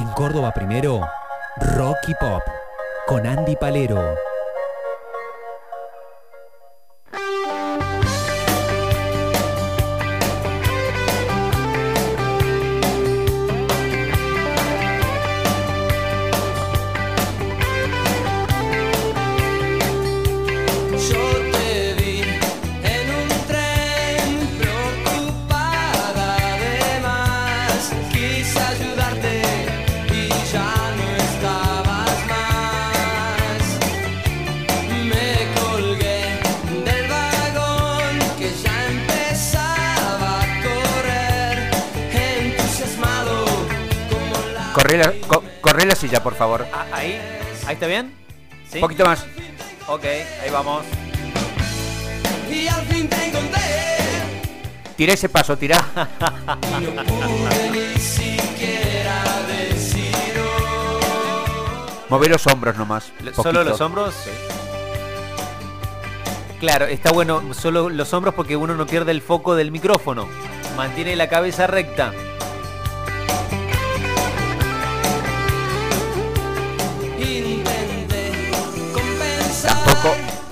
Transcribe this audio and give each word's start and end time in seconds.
En 0.00 0.08
Córdoba 0.12 0.50
primero, 0.54 1.06
Rocky 1.76 2.14
Pop, 2.14 2.40
con 3.06 3.26
Andy 3.26 3.54
Palero. 3.54 4.29
La. 44.98 45.04
Corre 45.12 45.20
la, 45.20 45.26
co- 45.28 45.44
corre 45.60 45.86
la 45.86 45.94
silla, 45.94 46.22
por 46.22 46.34
favor. 46.34 46.66
Ah, 46.72 46.86
ahí, 46.92 47.20
ahí 47.66 47.74
está 47.74 47.86
bien. 47.86 48.12
¿Sí? 48.68 48.76
Un 48.76 48.80
poquito 48.82 49.04
más. 49.04 49.24
Ok, 49.86 50.04
ahí 50.04 50.50
vamos. 50.50 50.84
Y 52.50 52.66
al 52.68 52.82
fin 52.86 53.08
te 53.08 53.26
encontré. 53.26 53.60
Tira 54.96 55.12
ese 55.14 55.28
paso, 55.28 55.56
tira. 55.56 55.76
Y 56.80 56.84
no 56.94 57.02
pude 57.04 57.70
ni 57.94 57.98
siquiera 58.00 59.22
decir 59.48 60.12
oh. 60.38 62.06
Mover 62.08 62.30
los 62.30 62.46
hombros 62.46 62.76
nomás. 62.76 63.04
Poquito. 63.18 63.42
¿Solo 63.42 63.64
los 63.64 63.80
hombros? 63.80 64.14
Claro, 66.58 66.84
está 66.86 67.10
bueno 67.12 67.54
solo 67.54 67.88
los 67.88 68.12
hombros 68.12 68.34
porque 68.34 68.54
uno 68.56 68.74
no 68.74 68.86
pierde 68.86 69.12
el 69.12 69.22
foco 69.22 69.54
del 69.54 69.70
micrófono. 69.70 70.28
Mantiene 70.76 71.16
la 71.16 71.28
cabeza 71.28 71.66
recta. 71.66 72.12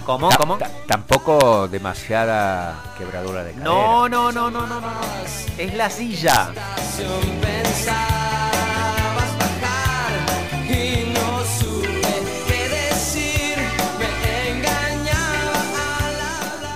¿Cómo? 0.09 0.31
¿Cómo? 0.39 0.57
ta- 0.57 0.71
tampoco 0.87 1.69
demasiada 1.69 2.95
quebradura 2.97 3.45
de 3.45 3.51
cadera. 3.53 3.63
No, 3.71 4.09
no, 4.09 4.33
no, 4.33 4.51
no, 4.51 4.67
no, 4.67 4.81
no. 4.81 4.81
no. 4.81 5.01
Es 5.59 5.75
la 5.75 5.91
silla. 5.91 6.51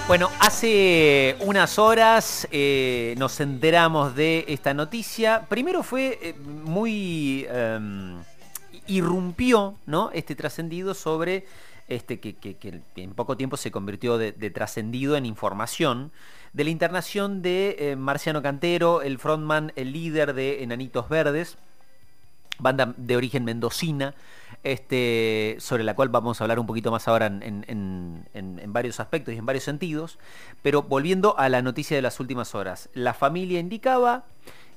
Bueno, 0.09 0.31
hace 0.41 1.37
unas 1.41 1.79
horas 1.79 2.47
eh, 2.53 3.15
nos 3.17 3.41
enteramos 3.41 4.15
de 4.15 4.45
esta 4.47 4.75
noticia. 4.75 5.47
Primero 5.49 5.83
fue 5.83 6.19
eh, 6.21 6.35
muy... 6.35 7.47
em, 7.51 8.19
irrumpió 8.89 9.77
¿no? 9.87 10.11
este 10.13 10.35
trascendido 10.35 10.93
sobre 10.93 11.47
este 11.89 12.21
que, 12.21 12.35
que- 12.37 12.81
en 12.97 13.15
poco 13.15 13.37
tiempo 13.37 13.57
se 13.57 13.71
convirtió 13.71 14.19
de, 14.19 14.33
trascendido 14.51 15.17
en 15.17 15.27
información 15.27 16.13
de 16.53 16.65
la 16.65 16.71
internación 16.71 17.43
de 17.43 17.77
eh, 17.79 17.97
Marciano 17.97 18.43
Cantero, 18.43 19.03
el 19.03 19.19
frontman, 19.19 19.73
el 19.77 19.93
líder 19.93 20.35
de 20.35 20.63
Enanitos 20.63 21.09
Verdes, 21.09 21.57
banda 22.59 22.95
de 22.97 23.17
origen 23.17 23.45
mendocina, 23.45 24.15
este, 24.63 25.57
sobre 25.59 25.83
la 25.83 25.95
cual 25.95 26.11
vamos 26.11 26.41
a 26.41 26.45
hablar 26.45 26.59
un 26.61 26.67
poquito 26.67 26.91
más 26.91 27.09
ahora 27.09 27.27
en- 27.27 27.65
en- 27.67 28.25
en 28.35 28.73
varios 28.73 29.01
aspectos 29.01 29.35
y 29.35 29.39
en 29.39 29.47
varios 29.47 29.65
sentidos. 29.65 30.19
Pero 30.63 30.83
volviendo 30.83 31.37
a 31.39 31.49
la 31.49 31.63
noticia 31.63 31.97
de 31.97 32.03
las 32.03 32.21
últimas 32.21 32.55
horas, 32.55 32.89
la 32.95 33.15
familia 33.15 33.59
indicaba 33.59 34.25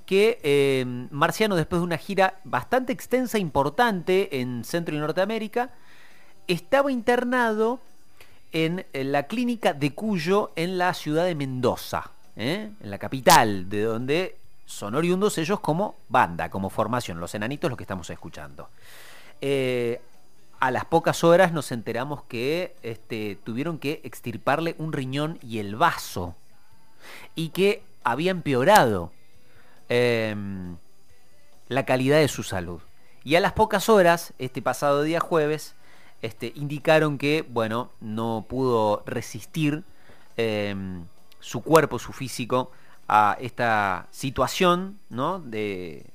que 0.06 0.40
eh, 0.44 0.86
Marciano, 1.12 1.56
después 1.56 1.82
de 1.82 1.84
una 1.86 1.98
gira 1.98 2.40
bastante 2.44 2.94
extensa, 2.94 3.38
importante 3.40 4.40
en 4.40 4.64
Centro 4.64 4.96
y 4.96 5.00
Norteamérica, 5.00 5.72
estaba 6.48 6.92
internado 6.92 7.80
en 8.52 8.86
la 8.94 9.24
clínica 9.24 9.74
de 9.74 9.94
Cuyo 9.94 10.52
en 10.56 10.78
la 10.78 10.94
ciudad 10.94 11.26
de 11.26 11.36
Mendoza, 11.36 12.12
¿eh? 12.38 12.70
en 12.80 12.90
la 12.90 12.98
capital, 12.98 13.70
de 13.70 13.82
donde 13.84 14.38
son 14.66 14.96
oriundos 14.96 15.38
ellos 15.38 15.60
como 15.60 15.96
banda, 16.10 16.50
como 16.50 16.70
formación, 16.70 17.20
los 17.20 17.36
enanitos 17.36 17.70
los 17.70 17.78
que 17.78 17.84
estamos 17.84 18.10
escuchando. 18.10 18.70
Eh, 19.42 20.00
a 20.60 20.72
las 20.72 20.86
pocas 20.86 21.24
horas 21.24 21.52
nos 21.52 21.72
enteramos 21.72 22.24
que 22.24 22.76
este, 22.82 23.38
tuvieron 23.44 23.78
que 23.78 24.02
extirparle 24.04 24.76
un 24.78 24.94
riñón 24.94 25.38
y 25.42 25.60
el 25.60 25.76
vaso 25.76 26.36
y 27.36 27.50
que 27.50 27.84
había 28.04 28.32
empeorado 28.32 29.12
em, 29.90 30.78
la 31.68 31.86
calidad 31.86 32.20
de 32.20 32.28
su 32.28 32.44
salud. 32.44 32.82
Y 33.24 33.36
a 33.36 33.40
las 33.40 33.54
pocas 33.54 33.90
horas, 33.90 34.34
este 34.40 34.62
pasado 34.62 35.04
día 35.04 35.20
jueves, 35.20 35.76
este, 36.22 36.52
indicaron 36.56 37.18
que, 37.18 37.46
bueno, 37.48 37.92
no 38.02 38.46
pudo 38.48 39.03
resistir 39.06 39.84
em, 40.38 41.06
su 41.40 41.62
cuerpo, 41.62 42.00
su 42.00 42.14
físico, 42.14 42.72
a 43.08 43.38
esta 43.40 44.08
situación, 44.12 45.00
¿no? 45.09 45.40
De, 45.40 46.06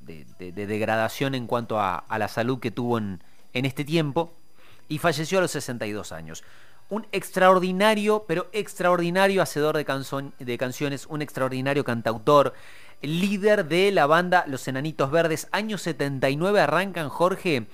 de- 0.00 0.26
de- 0.38 0.52
de 0.52 0.66
degradación 0.66 1.34
en 1.34 1.46
cuanto 1.46 1.80
a, 1.80 2.04
la 2.18 2.28
salud 2.28 2.60
que 2.60 2.70
tuvo 2.70 2.98
en, 2.98 3.20
en 3.52 3.64
este 3.64 3.84
tiempo 3.84 4.32
y 4.88 4.98
falleció 4.98 5.38
a 5.38 5.42
los 5.42 5.50
62 5.50 6.12
años. 6.12 6.44
Un 6.88 7.04
extraordinario, 7.10 8.24
pero 8.28 8.46
extraordinario 8.52 9.42
hacedor 9.42 9.76
de, 9.76 9.84
de 10.38 10.58
canciones, 10.58 11.06
un 11.06 11.20
extraordinario 11.20 11.84
cantautor, 11.84 12.54
líder 13.02 13.66
de 13.66 13.90
la 13.90 14.06
banda 14.06 14.44
Los 14.46 14.68
Enanitos 14.68 15.10
Verdes. 15.10 15.48
Año 15.50 15.78
79 15.78 16.60
arrancan, 16.60 17.08
Jorge. 17.08 17.66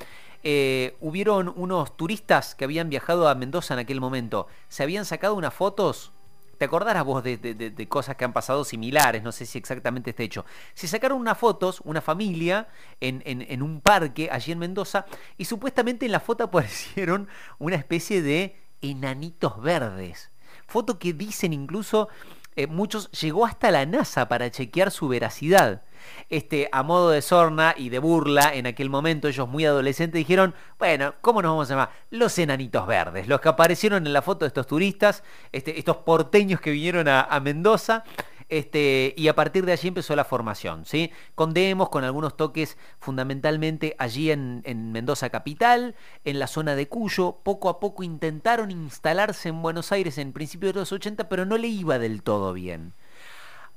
Eh, 0.44 0.96
hubieron 1.00 1.52
unos 1.56 1.96
turistas 1.96 2.54
que 2.54 2.64
habían 2.64 2.88
viajado 2.90 3.28
a 3.28 3.34
Mendoza 3.34 3.74
en 3.74 3.80
aquel 3.80 4.00
momento. 4.00 4.46
Se 4.68 4.82
habían 4.82 5.04
sacado 5.04 5.34
unas 5.34 5.54
fotos 5.54 6.12
¿Te 6.58 6.66
acordarás 6.66 7.04
vos 7.04 7.24
de, 7.24 7.38
de- 7.38 7.54
de- 7.54 7.88
cosas 7.88 8.14
que 8.14 8.24
han 8.24 8.32
pasado 8.32 8.62
similares? 8.64 9.24
No 9.24 9.32
sé 9.32 9.46
si 9.46 9.58
exactamente 9.58 10.10
este 10.10 10.22
hecho. 10.22 10.44
Se 10.74 10.86
sacaron 10.86 11.18
unas 11.18 11.36
fotos, 11.36 11.80
una 11.84 12.00
familia, 12.00 12.68
en 13.00 13.62
un 13.62 13.80
parque 13.80 14.28
allí 14.30 14.52
en 14.52 14.60
Mendoza, 14.60 15.04
y 15.36 15.46
supuestamente 15.46 16.06
en 16.06 16.12
la 16.12 16.20
foto 16.20 16.44
aparecieron 16.44 17.26
una 17.58 17.74
especie 17.74 18.22
de 18.22 18.54
enanitos 18.80 19.60
verdes. 19.60 20.30
Foto 20.68 21.00
que 21.00 21.12
dicen 21.12 21.52
incluso 21.52 22.08
eh, 22.54 22.68
muchos, 22.68 23.10
llegó 23.10 23.44
hasta 23.44 23.72
la 23.72 23.84
NASA 23.84 24.28
para 24.28 24.48
chequear 24.50 24.92
su 24.92 25.08
veracidad. 25.08 25.82
Este, 26.28 26.68
a 26.72 26.82
modo 26.82 27.10
de 27.10 27.22
sorna 27.22 27.74
y 27.76 27.88
de 27.88 27.98
burla, 27.98 28.54
en 28.54 28.66
aquel 28.66 28.90
momento 28.90 29.28
ellos 29.28 29.48
muy 29.48 29.64
adolescentes 29.64 30.18
dijeron, 30.18 30.54
bueno, 30.78 31.14
¿cómo 31.20 31.42
nos 31.42 31.52
vamos 31.52 31.70
a 31.70 31.74
llamar? 31.74 31.90
Los 32.10 32.38
enanitos 32.38 32.86
verdes, 32.86 33.28
los 33.28 33.40
que 33.40 33.48
aparecieron 33.48 34.06
en 34.06 34.12
la 34.12 34.22
foto 34.22 34.44
de 34.44 34.48
estos 34.48 34.66
turistas, 34.66 35.22
este, 35.52 35.78
estos 35.78 35.98
porteños 35.98 36.60
que 36.60 36.70
vinieron 36.70 37.08
a, 37.08 37.22
a 37.22 37.40
Mendoza, 37.40 38.04
este, 38.52 39.14
y 39.16 39.28
a 39.28 39.34
partir 39.34 39.64
de 39.64 39.72
allí 39.72 39.88
empezó 39.88 40.14
la 40.14 40.26
formación, 40.26 40.84
¿sí? 40.84 41.10
Con 41.34 41.54
demos, 41.54 41.88
con 41.88 42.04
algunos 42.04 42.36
toques 42.36 42.76
fundamentalmente 43.00 43.96
allí 43.98 44.30
en, 44.30 44.60
en 44.66 44.92
Mendoza 44.92 45.30
capital, 45.30 45.94
en 46.24 46.38
la 46.38 46.46
zona 46.46 46.74
de 46.74 46.86
Cuyo, 46.86 47.38
poco 47.42 47.70
a 47.70 47.80
poco 47.80 48.02
intentaron 48.02 48.70
instalarse 48.70 49.48
en 49.48 49.62
Buenos 49.62 49.90
Aires 49.90 50.18
en 50.18 50.34
principios 50.34 50.74
de 50.74 50.80
los 50.80 50.92
80, 50.92 51.30
pero 51.30 51.46
no 51.46 51.56
le 51.56 51.68
iba 51.68 51.98
del 51.98 52.22
todo 52.22 52.52
bien 52.52 52.92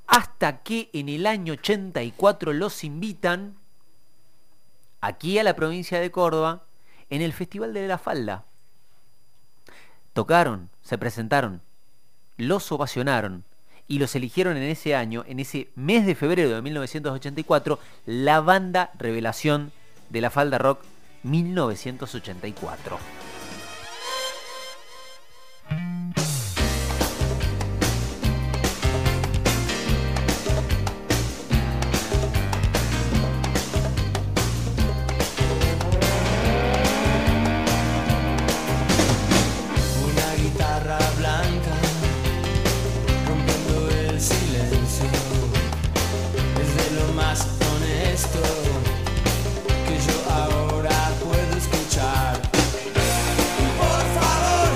hasta 0.07 0.63
que 0.63 0.89
en 0.93 1.09
el 1.09 1.25
año 1.25 1.53
84 1.53 2.53
los 2.53 2.83
invitan 2.83 3.55
aquí 5.01 5.39
a 5.39 5.43
la 5.43 5.55
provincia 5.55 5.99
de 5.99 6.11
Córdoba 6.11 6.63
en 7.09 7.21
el 7.21 7.33
Festival 7.33 7.73
de 7.73 7.87
la 7.87 7.97
Falda. 7.97 8.45
Tocaron, 10.13 10.69
se 10.81 10.97
presentaron, 10.97 11.61
los 12.37 12.71
ovacionaron 12.71 13.43
y 13.87 13.99
los 13.99 14.15
eligieron 14.15 14.57
en 14.57 14.63
ese 14.63 14.95
año, 14.95 15.23
en 15.27 15.39
ese 15.39 15.69
mes 15.75 16.05
de 16.05 16.15
febrero 16.15 16.55
de 16.55 16.61
1984, 16.61 17.79
la 18.05 18.41
banda 18.41 18.91
revelación 18.97 19.71
de 20.09 20.21
la 20.21 20.29
Falda 20.29 20.57
Rock 20.57 20.79
1984. 21.23 23.34
Que 48.15 48.21
yo 48.21 50.17
ahora 50.31 51.11
puedo 51.21 51.57
escuchar. 51.57 52.39
Por 53.77 54.03
favor, 54.15 54.69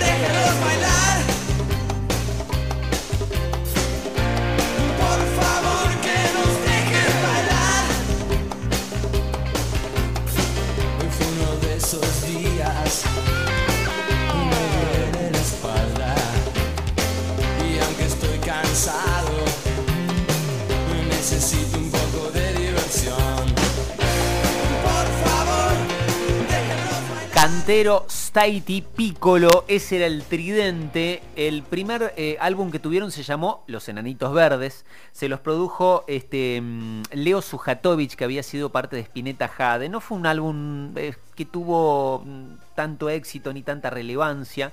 déjenos 0.00 0.60
bailar. 0.60 1.18
Por 4.98 5.20
favor, 5.38 5.88
que 6.02 6.18
nos 6.34 6.52
dejen 6.66 7.14
bailar. 7.22 7.84
Hoy 10.98 11.08
fue 11.16 11.26
uno 11.28 11.50
de 11.60 11.76
esos 11.76 12.26
días 12.26 13.04
me 14.50 14.62
dieron 14.74 15.32
la 15.32 15.38
espalda. 15.38 16.14
Y 17.70 17.78
aunque 17.78 18.04
estoy 18.06 18.38
cansado, 18.38 19.30
me 20.90 20.98
necesito. 21.14 21.73
Cantero, 27.44 28.06
Staiti, 28.08 28.80
Piccolo, 28.80 29.66
ese 29.68 29.96
era 29.96 30.06
el 30.06 30.22
tridente. 30.22 31.22
El 31.36 31.62
primer 31.62 32.14
eh, 32.16 32.38
álbum 32.40 32.70
que 32.70 32.78
tuvieron 32.78 33.10
se 33.10 33.22
llamó 33.22 33.64
Los 33.66 33.86
Enanitos 33.90 34.32
Verdes. 34.32 34.86
Se 35.12 35.28
los 35.28 35.40
produjo 35.40 36.04
este, 36.06 36.58
mm, 36.62 37.02
Leo 37.12 37.42
Sujatovic, 37.42 38.14
que 38.14 38.24
había 38.24 38.42
sido 38.42 38.70
parte 38.70 38.96
de 38.96 39.02
Spinetta 39.02 39.48
Jade. 39.48 39.90
No 39.90 40.00
fue 40.00 40.16
un 40.16 40.24
álbum 40.24 40.96
eh, 40.96 41.16
que 41.34 41.44
tuvo 41.44 42.22
mm, 42.24 42.54
tanto 42.74 43.10
éxito 43.10 43.52
ni 43.52 43.60
tanta 43.60 43.90
relevancia, 43.90 44.72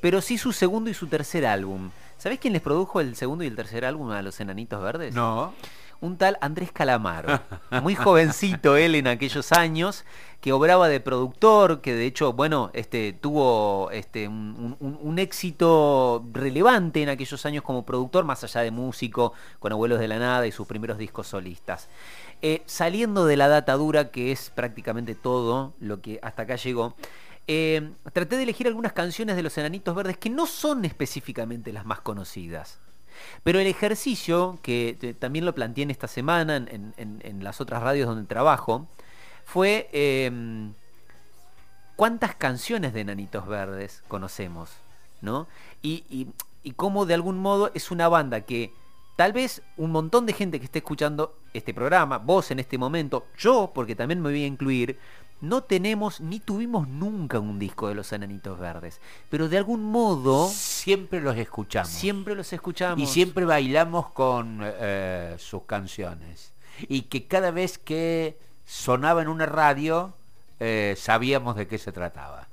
pero 0.00 0.22
sí 0.22 0.38
su 0.38 0.54
segundo 0.54 0.88
y 0.88 0.94
su 0.94 1.08
tercer 1.08 1.44
álbum. 1.44 1.90
¿Sabés 2.16 2.38
quién 2.38 2.54
les 2.54 2.62
produjo 2.62 3.02
el 3.02 3.14
segundo 3.14 3.44
y 3.44 3.48
el 3.48 3.56
tercer 3.56 3.84
álbum 3.84 4.10
a 4.12 4.22
Los 4.22 4.40
Enanitos 4.40 4.82
Verdes? 4.82 5.14
No. 5.14 5.52
Un 6.00 6.16
tal 6.16 6.38
Andrés 6.40 6.72
Calamaro, 6.72 7.40
muy 7.82 7.94
jovencito 7.94 8.76
él 8.76 8.94
en 8.94 9.06
aquellos 9.06 9.52
años, 9.52 10.04
que 10.40 10.52
obraba 10.52 10.88
de 10.88 11.00
productor, 11.00 11.80
que 11.80 11.94
de 11.94 12.06
hecho, 12.06 12.32
bueno, 12.32 12.70
este, 12.72 13.12
tuvo 13.12 13.90
este, 13.90 14.28
un, 14.28 15.16
éxito 15.18 16.24
relevante 16.32 17.02
en 17.02 17.08
aquellos 17.08 17.44
años 17.46 17.64
como 17.64 17.84
productor, 17.84 18.24
más 18.24 18.44
allá 18.44 18.60
de 18.60 18.70
músico, 18.70 19.32
con 19.58 19.72
Abuelos 19.72 19.98
de 19.98 20.08
la 20.08 20.18
Nada 20.18 20.46
y 20.46 20.52
sus 20.52 20.66
primeros 20.66 20.98
discos 20.98 21.26
solistas. 21.26 21.88
Eh, 22.42 22.62
saliendo 22.66 23.24
de 23.24 23.36
la 23.36 23.48
data 23.48 23.72
dura, 23.74 24.10
que 24.10 24.30
es 24.30 24.50
prácticamente 24.50 25.14
todo 25.14 25.74
lo 25.80 26.00
que 26.00 26.20
hasta 26.22 26.42
acá 26.42 26.56
llegó, 26.56 26.94
eh, 27.48 27.90
traté 28.12 28.36
de 28.36 28.42
elegir 28.42 28.66
algunas 28.66 28.92
canciones 28.92 29.36
de 29.36 29.42
los 29.42 29.56
Enanitos 29.56 29.94
Verdes 29.94 30.18
que 30.18 30.30
no 30.30 30.46
son 30.46 30.84
específicamente 30.84 31.72
las 31.72 31.86
más 31.86 32.00
conocidas. 32.00 32.78
Pero 33.42 33.58
el 33.60 33.66
ejercicio, 33.66 34.58
que 34.62 34.96
eh, 35.00 35.14
también 35.14 35.44
lo 35.44 35.54
planteé 35.54 35.84
en 35.84 35.90
esta 35.90 36.08
semana 36.08 36.56
en, 36.56 37.44
las 37.44 37.60
otras 37.60 37.82
radios 37.82 38.08
donde 38.08 38.26
trabajo, 38.26 38.86
fue 39.44 39.88
eh, 39.92 40.30
cuántas 41.96 42.34
canciones 42.34 42.92
de 42.92 43.00
Enanitos 43.00 43.46
Verdes 43.46 44.02
conocemos, 44.08 44.70
¿no? 45.20 45.46
Y, 45.82 46.04
y, 46.10 46.28
y 46.62 46.72
cómo 46.72 47.06
de 47.06 47.14
algún 47.14 47.38
modo 47.38 47.70
es 47.74 47.90
una 47.90 48.08
banda 48.08 48.40
que 48.40 48.72
tal 49.16 49.32
vez 49.32 49.62
un 49.76 49.90
montón 49.90 50.26
de 50.26 50.34
gente 50.34 50.58
que 50.58 50.66
esté 50.66 50.80
escuchando 50.80 51.34
este 51.54 51.72
programa, 51.72 52.18
vos 52.18 52.50
en 52.50 52.58
este 52.58 52.76
momento, 52.76 53.26
yo, 53.38 53.72
porque 53.74 53.96
también 53.96 54.20
me 54.20 54.30
voy 54.30 54.44
a 54.44 54.46
incluir, 54.46 54.98
no 55.40 55.62
tenemos 55.62 56.20
ni 56.20 56.40
tuvimos 56.40 56.88
nunca 56.88 57.38
un 57.38 57.58
disco 57.58 57.88
de 57.88 57.94
los 57.94 58.12
Enanitos 58.12 58.58
Verdes, 58.58 59.00
pero 59.30 59.48
de 59.48 59.58
algún 59.58 59.84
modo 59.84 60.48
Siempre 60.48 61.20
los 61.20 61.36
escuchamos. 61.36 61.90
siempre 61.90 62.34
los 62.34 62.52
escuchamos. 62.52 63.00
Y 63.00 63.06
siempre 63.06 63.44
bailamos 63.44 64.10
con 64.10 64.60
eh, 64.62 65.34
sus 65.38 65.62
canciones. 65.64 66.52
Y 66.88 67.02
que 67.02 67.26
cada 67.26 67.50
vez 67.50 67.78
que 67.78 68.38
sonaba 68.66 69.22
en 69.22 69.28
una 69.28 69.46
radio, 69.46 70.14
eh, 70.60 70.94
sabíamos 70.98 71.56
de 71.56 71.66
qué 71.66 71.78
se 71.78 71.92
trataba. 71.92 72.48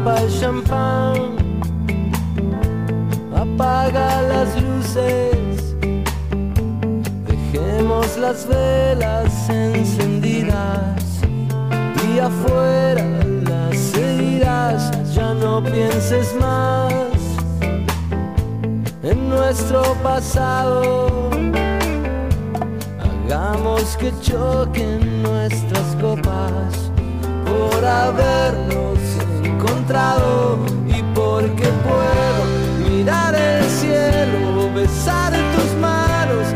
Destapa 0.00 0.22
el 0.22 0.40
champán, 0.40 1.14
apaga 3.36 4.22
las 4.22 4.62
luces, 4.62 5.76
dejemos 7.26 8.16
las 8.16 8.48
velas 8.48 9.50
encendidas. 9.50 11.20
Y 12.08 12.18
afuera 12.18 13.04
las 13.42 13.94
heridas, 13.94 14.90
ya 15.14 15.34
no 15.34 15.62
pienses 15.62 16.34
más 16.40 16.94
en 19.02 19.28
nuestro 19.28 19.82
pasado. 20.02 21.30
Hagamos 23.26 23.96
que 23.98 24.12
choquen 24.22 25.22
nuestras 25.22 25.94
copas 26.00 26.90
por 27.44 27.84
habernos 27.84 28.99
encontrado 29.90 30.58
y 30.86 31.02
porque 31.14 31.66
puedo 31.82 32.88
mirar 32.88 33.34
el 33.34 33.64
cielo, 33.68 34.72
besar 34.72 35.32
tus 35.32 35.74
manos, 35.80 36.46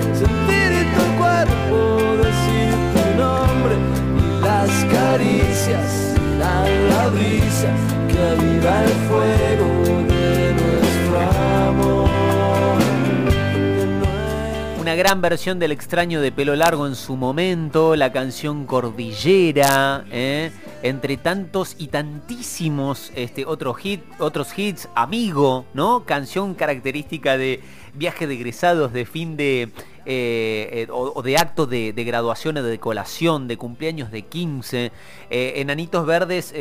Gran 14.97 15.21
versión 15.21 15.59
del 15.59 15.73
extraño 15.73 16.21
de 16.21 16.31
pelo 16.31 16.55
largo 16.55 16.87
en 16.87 16.95
su 16.95 17.17
momento, 17.17 17.97
la 17.97 18.13
canción 18.13 18.65
Cordillera, 18.65 20.05
¿eh? 20.13 20.53
entre 20.85 21.17
tantos 21.17 21.75
y 21.79 21.89
tantísimos 21.89 23.11
este, 23.17 23.45
otros, 23.45 23.79
otros 24.21 24.57
hits, 24.57 24.89
Amigo, 24.95 25.65
¿no? 25.75 26.05
Canción 26.05 26.55
característica 26.55 27.37
de 27.37 27.61
viaje 27.95 28.29
de 28.29 28.35
egresados, 28.35 28.93
de 28.93 29.05
fin 29.05 29.37
de... 29.37 29.63
eh, 30.07 30.87
eh, 30.87 30.87
o, 30.91 31.23
de 31.23 31.39
acto 31.39 31.67
de, 31.67 31.93
de 31.93 32.05
graduación 32.05 32.59
o 32.59 32.63
de 32.63 32.79
colación, 32.79 33.49
de 33.49 33.57
cumpleaños 33.57 34.13
de 34.13 34.23
15. 34.23 34.93
Eh, 35.29 35.53
Enanitos 35.57 36.07
Verdes 36.07 36.55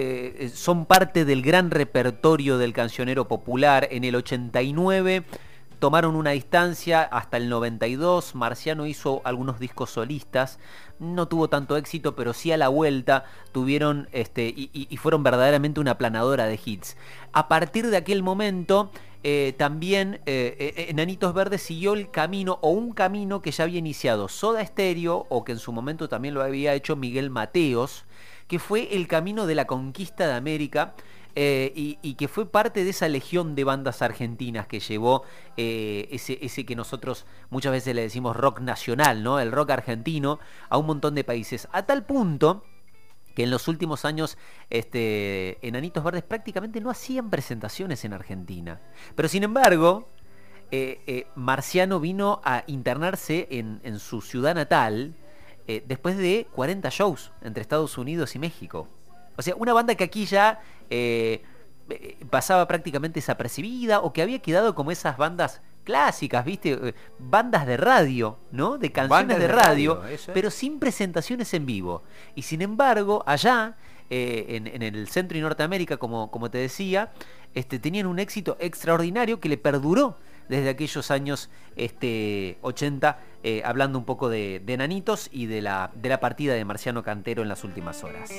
son 0.55 0.86
parte 0.86 1.24
del 1.24 1.43
gran 1.43 1.69
repertorio 1.69 2.58
del 2.58 2.74
cancionero 2.74 3.27
popular. 3.27 3.88
En 3.91 4.03
el 4.03 4.15
89 4.15 5.24
tomaron 5.84 6.16
una 6.16 6.30
distancia 6.30 7.02
hasta 7.02 7.36
el 7.36 7.50
92. 7.50 8.36
Marciano 8.36 8.86
hizo 8.86 9.22
algunos 9.25 9.60
discos 9.60 9.90
solistas. 9.90 10.58
No 10.98 11.28
tuvo 11.28 11.50
tanto 11.50 11.75
éxito, 11.75 12.16
pero 12.16 12.32
sí 12.32 12.54
a 12.54 12.58
la 12.58 12.70
vuelta 12.70 13.25
tuvieron 13.52 14.08
este, 14.13 14.46
y, 14.56 14.96
fueron 14.96 15.24
verdaderamente 15.24 15.82
una 15.82 15.98
planadora 15.98 16.46
de 16.46 16.58
hits. 16.63 16.96
A 17.34 17.50
partir 17.50 17.88
de 17.88 17.98
aquel 17.98 18.24
momento, 18.24 18.92
eh, 19.24 19.56
también 19.58 20.22
eh, 20.25 20.56
eh, 20.58 20.86
Enanitos 20.88 21.34
Verdes 21.34 21.63
siguió 21.63 21.96
el 21.96 22.10
camino 22.10 22.60
o 22.62 22.70
un 22.70 22.94
camino 22.94 23.42
que 23.42 23.52
ya 23.52 23.66
había 23.66 23.80
iniciado 23.80 24.30
Soda 24.30 24.66
Stereo 24.66 25.25
o 25.28 25.44
que 25.44 25.52
en 25.52 25.60
su 25.60 25.74
momento 25.74 26.08
también 26.08 26.34
lo 26.34 26.44
había 26.44 26.75
hecho 26.75 26.96
Miguel 26.96 27.30
Mateos, 27.30 28.06
que 28.48 28.58
fue 28.58 28.96
el 28.96 29.10
camino 29.10 29.48
de 29.48 29.56
la 29.56 29.68
conquista 29.68 30.28
de 30.28 30.34
América 30.34 30.94
eh, 31.36 31.72
y, 31.75 32.13
que 32.13 32.28
fue 32.28 32.46
parte 32.46 32.84
de 32.84 32.92
esa 32.92 33.08
legión 33.08 33.56
de 33.56 33.63
bandas 33.63 34.04
argentinas 34.04 34.68
que 34.68 34.80
llevó 34.80 35.24
eh, 35.58 36.08
ese, 36.12 36.38
ese 36.42 36.63
que 36.63 36.75
nosotros 36.75 37.25
muchas 37.50 37.72
veces 37.72 37.96
le 37.96 38.04
decimos 38.04 38.36
rock 38.36 38.60
nacional, 38.60 39.24
¿no? 39.24 39.40
El 39.40 39.52
rock 39.52 39.72
argentino 39.72 40.40
a 40.70 40.78
un 40.78 40.86
montón 40.86 41.16
de 41.16 41.24
países. 41.24 41.68
A 41.72 41.88
tal 41.88 42.06
punto 42.06 42.63
que 43.34 43.44
en 43.44 43.50
los 43.50 43.68
últimos 43.68 44.06
años 44.06 44.38
este, 44.70 45.58
Enanitos 45.68 46.04
Verdes 46.04 46.22
prácticamente 46.22 46.80
no 46.82 46.92
hacían 46.92 47.32
presentaciones 47.32 48.06
en 48.06 48.13
Argentina. 48.13 48.80
Pero 49.16 49.28
sin 49.28 49.42
embargo, 49.42 50.10
eh, 50.70 51.25
Marciano 51.34 52.00
vino 52.00 52.42
a 52.44 52.63
internarse 52.68 53.48
en, 53.50 54.00
su 54.00 54.22
ciudad 54.22 54.54
natal 54.54 55.16
después 55.66 56.16
de 56.18 56.46
40 56.52 56.90
shows 56.90 57.32
entre 57.42 57.62
Estados 57.62 57.98
Unidos 57.98 58.36
y 58.36 58.40
México. 58.40 58.88
O 59.38 59.42
sea, 59.42 59.56
una 59.58 59.74
banda 59.74 59.96
que 59.96 60.04
aquí 60.04 60.25
ya 60.25 60.62
eh, 60.90 61.44
eh, 61.90 62.18
pasaba 62.30 62.68
prácticamente 62.68 63.20
desapercibida 63.20 64.02
o 64.02 64.13
que 64.13 64.22
había 64.22 64.40
quedado 64.40 64.75
como 64.75 64.92
esas 64.92 65.18
bandas 65.18 65.62
clásicas, 65.84 66.46
¿viste? 66.46 66.72
Eh, 66.72 66.94
Bandas 67.20 67.66
de 67.68 67.78
radio, 67.78 68.40
¿no? 68.52 68.78
De 68.78 68.92
canciones 68.92 69.38
de 69.38 69.48
de 69.48 69.54
radio, 69.54 69.96
radio, 69.96 70.13
eso 70.13 70.32
es. 70.32 70.34
pero 70.34 70.50
sin 70.50 70.80
presentaciones 70.80 71.54
en 71.54 71.66
vivo. 71.66 72.04
Y 72.36 72.44
sin 72.44 72.62
embargo, 72.62 73.24
allá, 73.25 73.75
eh, 74.10 74.46
en, 74.50 74.68
en 74.68 74.82
el 74.82 75.08
centro 75.08 75.38
y 75.38 75.42
Norteamérica, 75.42 75.98
como, 75.98 76.32
como 76.32 76.50
te 76.50 76.58
decía, 76.58 77.12
este, 77.54 77.80
tenían 77.80 78.08
un 78.08 78.20
éxito 78.20 78.58
extraordinario 78.60 79.40
que 79.40 79.50
le 79.50 79.58
perduró 79.58 80.18
desde 80.50 80.70
aquellos 80.70 81.12
años 81.12 81.50
este, 81.75 82.58
80, 82.62 83.20
eh, 83.44 83.62
hablando 83.66 83.98
un 83.98 84.06
poco 84.06 84.30
de, 84.30 84.62
de 84.66 84.78
Nanitos 84.78 85.30
y 85.32 85.46
de 85.46 85.62
la, 85.62 85.92
de 85.96 86.10
la 86.10 86.20
partida 86.20 86.54
de 86.54 86.66
Marciano 86.66 87.04
Cantero 87.04 87.44
en 87.44 87.50
las 87.50 87.63
últimas 87.63 88.04
horas. 88.04 88.32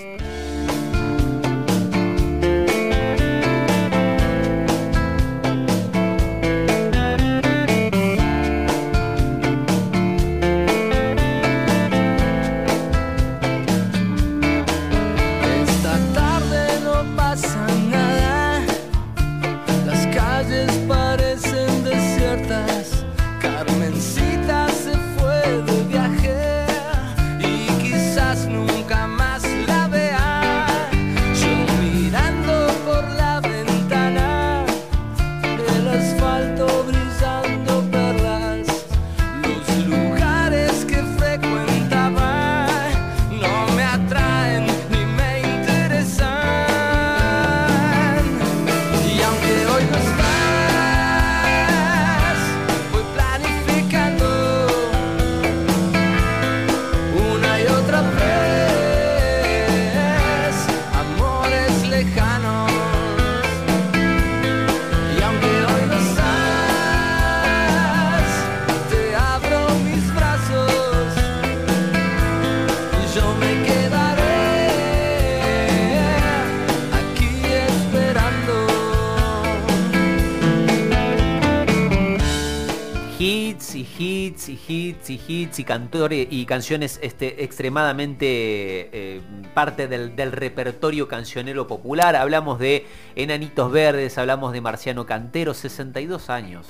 Y 84.55 84.73
hits 84.73 85.11
y 85.11 85.21
hits 85.27 85.59
y 85.59 85.65
cantores 85.65 86.29
y 86.31 86.47
canciones 86.47 86.99
este, 87.03 87.45
extremadamente 87.45 88.27
eh, 88.29 89.21
parte 89.55 89.89
del, 89.89 90.17
del, 90.17 90.33
repertorio 90.33 91.09
cancionero 91.09 91.67
popular. 91.67 92.17
Hablamos 92.17 92.59
de 92.59 92.87
Enanitos 93.17 93.71
Verdes, 93.73 94.17
hablamos 94.19 94.53
de 94.53 94.61
Marciano 94.61 95.07
Cantero, 95.07 95.55
62 95.55 96.31
años. 96.31 96.67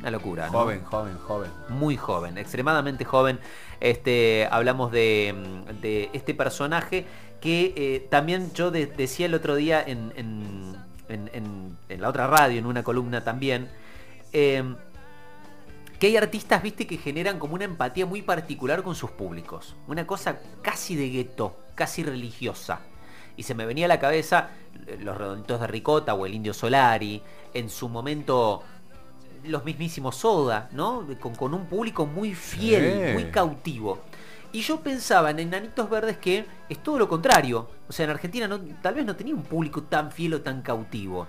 Una 0.00 0.10
locura. 0.10 0.48
Joven, 0.48 0.82
joven, 0.82 1.18
joven. 1.18 1.50
Muy 1.68 1.96
joven, 1.96 2.38
extremadamente 2.38 3.04
joven. 3.04 3.38
Este, 3.80 4.48
hablamos 4.50 4.90
de, 4.92 5.34
de 5.80 6.10
este 6.12 6.34
personaje 6.34 7.04
que 7.40 7.72
eh, 7.76 8.06
también 8.10 8.52
yo 8.54 8.70
de, 8.70 8.86
decía 8.86 9.26
el 9.26 9.34
otro 9.34 9.54
día 9.56 9.82
en, 9.82 10.12
en, 10.16 10.76
en, 11.08 11.76
en, 11.88 12.00
la 12.00 12.08
otra 12.08 12.26
radio, 12.26 12.58
en 12.58 12.66
una 12.66 12.82
columna 12.82 13.24
también, 13.24 13.68
eh, 14.32 14.62
que 16.00 16.06
hay 16.06 16.16
artistas, 16.16 16.62
viste, 16.62 16.86
que 16.86 16.96
generan 16.96 17.38
como 17.38 17.54
una 17.54 17.64
empatía 17.64 18.06
muy 18.06 18.22
particular 18.22 18.82
con 18.82 18.94
sus 18.94 19.10
públicos. 19.10 19.76
Una 19.86 20.06
cosa 20.06 20.40
casi 20.62 20.96
de 20.96 21.10
gueto, 21.10 21.54
casi 21.74 22.02
religiosa. 22.02 22.80
Y 23.36 23.42
se 23.42 23.54
me 23.54 23.66
venía 23.66 23.84
a 23.84 23.88
la 23.88 24.00
cabeza 24.00 24.48
los 24.98 25.16
redonditos 25.16 25.60
de 25.60 25.66
ricota 25.66 26.14
o 26.14 26.24
el 26.24 26.34
indio 26.34 26.54
Solari, 26.54 27.22
en 27.52 27.68
su 27.68 27.90
momento 27.90 28.62
los 29.44 29.64
mismísimos 29.64 30.16
Soda, 30.16 30.70
¿no? 30.72 31.06
Con, 31.20 31.34
con 31.34 31.52
un 31.52 31.66
público 31.66 32.06
muy 32.06 32.34
fiel, 32.34 33.08
sí. 33.08 33.12
muy 33.12 33.30
cautivo. 33.30 34.00
Y 34.52 34.62
yo 34.62 34.80
pensaba 34.80 35.30
en 35.30 35.38
Enanitos 35.38 35.88
Verdes 35.88 36.16
que 36.16 36.46
es 36.68 36.82
todo 36.82 36.98
lo 36.98 37.08
contrario. 37.08 37.68
O 37.88 37.92
sea, 37.92 38.04
en 38.04 38.10
Argentina 38.10 38.48
no, 38.48 38.58
tal 38.80 38.94
vez 38.94 39.04
no 39.04 39.16
tenía 39.16 39.34
un 39.34 39.42
público 39.42 39.82
tan 39.82 40.10
fiel 40.10 40.34
o 40.34 40.40
tan 40.40 40.62
cautivo. 40.62 41.26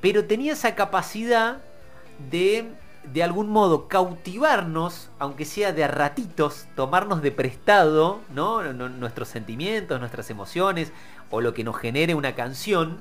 Pero 0.00 0.24
tenía 0.24 0.52
esa 0.52 0.74
capacidad 0.74 1.58
de, 2.30 2.72
de 3.12 3.22
algún 3.22 3.48
modo, 3.48 3.88
cautivarnos, 3.88 5.10
aunque 5.18 5.44
sea 5.44 5.72
de 5.72 5.86
ratitos, 5.86 6.66
tomarnos 6.74 7.22
de 7.22 7.32
prestado, 7.32 8.20
¿no? 8.34 8.62
Nuestros 8.72 9.28
sentimientos, 9.28 10.00
nuestras 10.00 10.30
emociones, 10.30 10.92
o 11.30 11.40
lo 11.40 11.54
que 11.54 11.64
nos 11.64 11.76
genere 11.76 12.14
una 12.14 12.34
canción, 12.34 13.00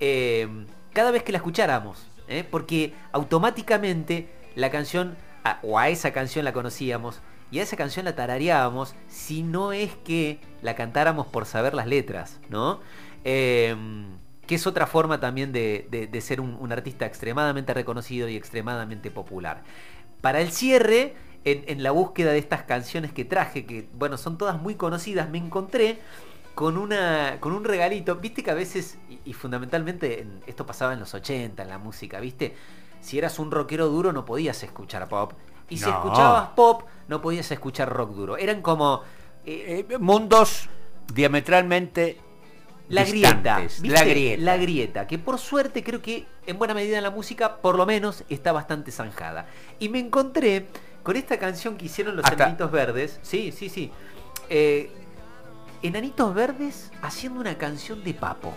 eh, 0.00 0.48
cada 0.92 1.10
vez 1.10 1.22
que 1.22 1.32
la 1.32 1.38
escucháramos. 1.38 2.06
¿eh? 2.28 2.44
porque 2.48 2.94
automáticamente 3.12 4.28
la 4.54 4.70
canción, 4.70 5.16
o 5.62 5.78
a 5.78 5.88
esa 5.88 6.12
canción 6.12 6.44
la 6.44 6.52
conocíamos, 6.52 7.20
y 7.50 7.58
a 7.60 7.62
esa 7.62 7.76
canción 7.76 8.04
la 8.04 8.16
tarareábamos, 8.16 8.94
si 9.08 9.42
no 9.42 9.72
es 9.72 9.94
que 10.04 10.40
la 10.62 10.74
cantáramos 10.74 11.26
por 11.26 11.46
saber 11.46 11.74
las 11.74 11.86
letras, 11.86 12.40
¿no? 12.48 12.80
Eh, 13.24 13.76
que 14.46 14.54
es 14.56 14.66
otra 14.66 14.86
forma 14.86 15.20
también 15.20 15.52
de, 15.52 15.86
de, 15.90 16.06
de 16.06 16.20
ser 16.20 16.40
un, 16.40 16.56
un, 16.60 16.72
artista 16.72 17.06
extremadamente 17.06 17.74
reconocido 17.74 18.28
y 18.28 18.36
extremadamente 18.36 19.10
popular. 19.10 19.62
Para 20.20 20.40
el 20.40 20.50
cierre, 20.52 21.14
en, 21.44 21.64
en, 21.66 21.82
la 21.82 21.90
búsqueda 21.90 22.32
de 22.32 22.38
estas 22.38 22.62
canciones 22.62 23.12
que 23.12 23.24
traje, 23.24 23.66
que 23.66 23.88
bueno, 23.94 24.16
son 24.16 24.38
todas 24.38 24.60
muy 24.60 24.74
conocidas, 24.74 25.28
me 25.30 25.38
encontré 25.38 25.98
con, 26.54 26.78
una, 26.78 27.38
con 27.40 27.52
un 27.52 27.64
regalito. 27.64 28.16
Viste 28.16 28.42
que 28.42 28.50
a 28.50 28.54
veces, 28.54 28.98
y, 29.08 29.20
y 29.24 29.32
fundamentalmente 29.32 30.20
en, 30.20 30.42
esto 30.46 30.66
pasaba 30.66 30.92
en 30.92 31.00
los 31.00 31.14
80, 31.14 31.62
en 31.62 31.68
la 31.68 31.78
música, 31.78 32.20
¿viste? 32.20 32.54
Si 33.00 33.18
eras 33.18 33.38
un 33.38 33.50
rockero 33.50 33.88
duro 33.88 34.12
no 34.12 34.24
podías 34.24 34.62
escuchar 34.62 35.08
pop. 35.08 35.32
Y 35.68 35.78
si 35.78 35.88
escuchabas 35.88 36.50
pop, 36.50 36.82
no 37.08 37.20
podías 37.20 37.50
escuchar 37.50 37.90
rock 37.90 38.12
duro. 38.14 38.36
Eran 38.36 38.62
como... 38.62 39.02
Eh, 39.46 39.84
eh, 39.90 39.98
mundos 39.98 40.70
diametralmente 41.12 42.18
la 42.88 43.04
grieta, 43.04 43.62
la 43.82 44.04
grieta. 44.04 44.42
La 44.42 44.56
grieta, 44.56 45.06
que 45.06 45.18
por 45.18 45.38
suerte 45.38 45.82
creo 45.82 46.02
que 46.02 46.26
en 46.46 46.58
buena 46.58 46.74
medida 46.74 46.98
en 46.98 47.02
la 47.02 47.10
música, 47.10 47.56
por 47.56 47.76
lo 47.76 47.86
menos, 47.86 48.24
está 48.28 48.52
bastante 48.52 48.92
zanjada. 48.92 49.46
Y 49.78 49.88
me 49.88 49.98
encontré 49.98 50.66
con 51.02 51.16
esta 51.16 51.38
canción 51.38 51.76
que 51.76 51.86
hicieron 51.86 52.16
los. 52.16 52.30
Enanitos 52.30 52.70
Verdes. 52.70 53.20
Sí, 53.22 53.52
sí, 53.52 53.68
sí. 53.68 53.90
Eh, 54.50 54.90
Enanitos 55.82 56.34
Verdes 56.34 56.90
haciendo 57.02 57.40
una 57.40 57.56
canción 57.56 58.04
de 58.04 58.14
Papo. 58.14 58.54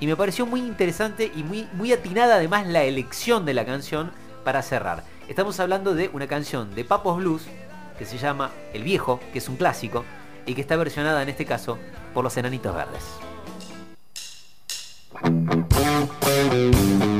Y 0.00 0.06
me 0.06 0.16
pareció 0.16 0.46
muy 0.46 0.60
interesante 0.60 1.30
y 1.34 1.44
muy, 1.44 1.68
muy 1.74 1.92
atinada 1.92 2.36
además 2.36 2.66
la 2.66 2.82
elección 2.82 3.44
de 3.44 3.54
la 3.54 3.64
canción 3.64 4.10
para 4.44 4.62
cerrar. 4.62 5.04
Estamos 5.28 5.60
hablando 5.60 5.94
de 5.94 6.10
una 6.12 6.26
canción 6.26 6.74
de 6.74 6.84
Papos 6.84 7.18
Blues 7.18 7.42
que 7.98 8.04
se 8.04 8.18
llama 8.18 8.50
El 8.72 8.82
Viejo, 8.82 9.20
que 9.32 9.38
es 9.38 9.48
un 9.48 9.56
clásico, 9.56 10.04
y 10.44 10.54
que 10.54 10.60
está 10.60 10.74
versionada 10.74 11.22
en 11.22 11.28
este 11.28 11.46
caso 11.46 11.78
por 12.14 12.24
los 12.24 12.36
Enanitos 12.36 12.74
Verdes. 12.74 13.31
Thank 15.14 17.02
you. 17.04 17.11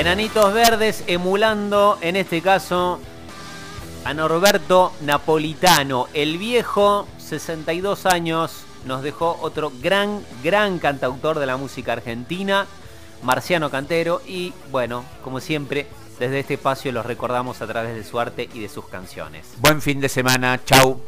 Enanitos 0.00 0.54
Verdes 0.54 1.04
emulando 1.08 1.98
en 2.00 2.16
este 2.16 2.40
caso 2.40 2.98
a 4.02 4.14
Norberto 4.14 4.94
Napolitano, 5.02 6.08
el 6.14 6.38
viejo, 6.38 7.06
62 7.18 8.06
años, 8.06 8.64
nos 8.86 9.02
dejó 9.02 9.36
otro 9.42 9.70
gran, 9.82 10.24
gran 10.42 10.78
cantautor 10.78 11.38
de 11.38 11.44
la 11.44 11.58
música 11.58 11.92
argentina, 11.92 12.66
Marciano 13.22 13.68
Cantero, 13.68 14.22
y 14.26 14.54
bueno, 14.70 15.04
como 15.22 15.38
siempre, 15.38 15.86
desde 16.18 16.40
este 16.40 16.54
espacio 16.54 16.92
los 16.92 17.04
recordamos 17.04 17.60
a 17.60 17.66
través 17.66 17.94
de 17.94 18.02
su 18.02 18.18
arte 18.18 18.48
y 18.54 18.60
de 18.60 18.70
sus 18.70 18.86
canciones. 18.86 19.48
Buen 19.58 19.82
fin 19.82 20.00
de 20.00 20.08
semana, 20.08 20.58
chau. 20.64 21.02